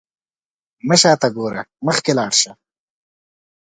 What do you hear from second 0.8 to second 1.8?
مه شاته ګوره،